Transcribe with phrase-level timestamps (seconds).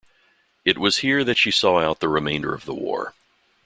[0.65, 3.13] It was here that she saw out the remainder of the war.